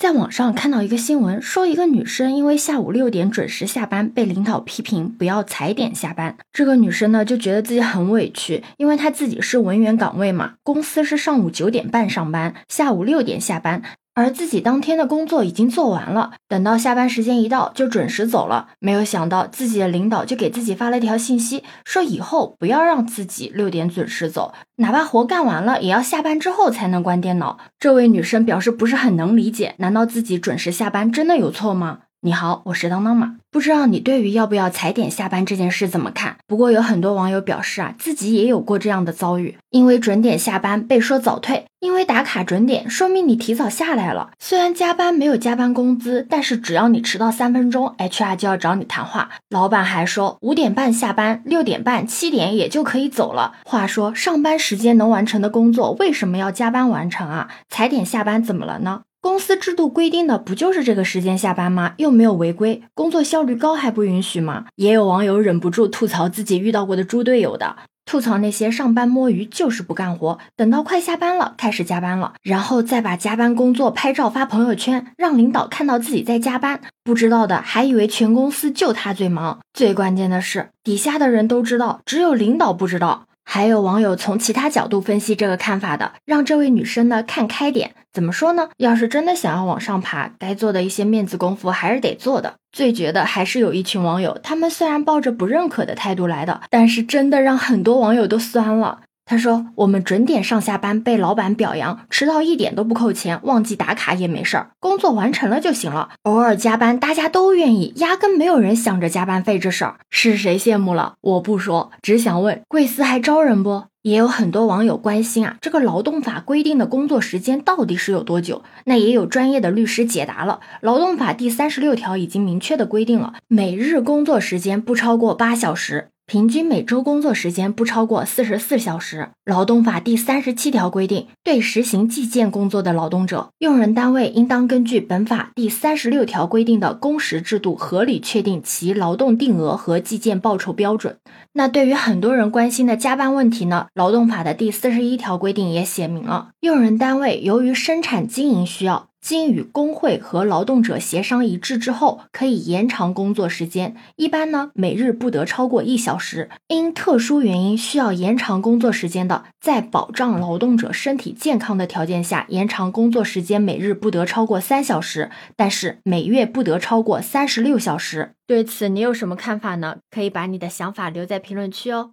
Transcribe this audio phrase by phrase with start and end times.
[0.00, 6.38] 在网上看到一个新闻，说一个女生因为下午六点准时下班，被领导批评不要踩点下班。
[6.54, 13.82] 这个女生呢就觉得自己很委屈，因为她自己是文员岗位嘛，公司是上午九点半上班，下午六点下班。
[14.14, 18.68] 而自己当天的工作已经做完了，等到下班时间一到就准时走了。
[18.78, 27.58] 没有想到自己的领导就给自己发了一条信息，说以后不要让自己六点准时走，哪怕活干完了也要下班之后才能关电脑。
[27.78, 32.00] 这位女生表示不是很能理解，难道自己准时下班真的有错吗？
[32.22, 33.36] 你好，我是当当马。
[33.50, 36.36] 不知道你对于要不要踩点下班这件事怎么看？
[36.46, 44.32] 不过有很多网友表示啊，自己也有过这样的遭遇，因为准点下班被说早退，因为打卡准点，说明你提早下来了。
[44.38, 49.30] 虽然加班没有加班工资，但是只要你迟到三分钟，HR 就要找你谈话。
[49.48, 53.54] 老板还说五点半下班，六点半、七点也就可以走了。
[53.64, 57.48] 话说上班时间能完成的工作，为什么要加班完成啊？
[57.70, 59.00] 踩点下班怎么了呢？
[59.22, 61.92] 公司制度规定的不就是这个时间下班吗？
[61.98, 64.64] 又没有违规，工作效率高还不允许吗？
[64.76, 79.60] 也有网友忍不住吐槽自己遇到过的猪队友的，吐槽那些上班摸鱼就是不干活，等到快下班了开始加班了，然后再把加班工作拍照发朋友圈，让领导看到自己在加班，不知道的还以为全公司就他最忙。
[79.74, 83.26] 最关键的是，底下的人都知道，只有领导不知道。
[83.42, 87.94] 还有网友从其他角度分析这个看法的，让这位女生呢看开点。
[88.12, 88.68] 怎么说呢？
[88.78, 92.54] 要是真的想要往上爬，该做的一些面子功夫还是得做的。
[92.72, 99.00] 最绝的还是有一群网友，他们虽然抱着不认可的态度来的，但是真的让很多网友都酸了。
[99.24, 106.08] 他说：“我们准点上下班，被老板表扬，迟到一点都不扣钱，忘记打卡也没事儿，工作完成了就行了。
[106.24, 109.98] 偶尔加班，大家都愿意，压根没有人想着加班费这事儿。
[110.10, 111.14] 是谁羡慕了？
[111.20, 113.84] 我不说，只想问贵司还招人不？
[114.02, 118.62] 也有很多网友关心啊，这个劳动法规定的工作时间到底是有多久？
[118.84, 129.30] 那也有专业的律师解答了，劳动法第三十六条已经明确的规定了，每日工作时间不超过八小时。”平均每周工作时间不超过四十四小时。
[129.44, 141.16] 劳动法第三十七条规定，对实行计件工作的劳动者，用人单位应当根据本法第三十六条规定的工时制度，合理确定其劳动定额和计件报酬标准。
[141.54, 143.88] 那对于很多人关心的加班问题呢？
[143.92, 149.09] 劳动法的第四十一条规定也写明了，用人单位由于生产经营需要。
[149.20, 153.94] 经与工会和劳动者协商一致之后，可以延长工作时间。
[154.16, 156.48] 一般呢，每日不得超过一小时。
[156.68, 168.32] 因特殊原因需要延长工作时间的，在保障劳动者身体健康的条件下，延长工作时间每日不得超过三小时，但是每月不得超过三十六小时。
[168.46, 169.98] 对此，你有什么看法呢？
[170.10, 172.12] 可以把你的想法留在评论区哦。